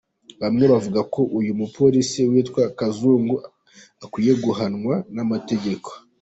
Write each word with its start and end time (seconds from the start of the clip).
Bamwe 0.41 0.65
bavuga 0.73 1.01
ko 1.13 1.21
uyu 1.39 1.51
mupolisi 1.59 2.19
witwa 2.31 2.63
Kazungu 2.79 3.35
akwiye 4.03 4.33
guhanwa 4.45 4.93
n’amategeko. 5.15 5.89